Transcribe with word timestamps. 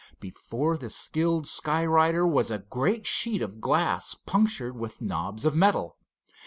Before 0.19 0.77
the 0.77 0.89
skilled 0.89 1.45
sky 1.45 1.85
rider 1.85 2.25
was 2.25 2.49
a 2.49 2.57
great 2.71 3.05
sheet 3.05 3.39
of 3.39 3.61
glass 3.61 4.15
punctured 4.25 4.75
with 4.75 4.99
knobs 4.99 5.45
of 5.45 5.53
metal. 5.53 5.99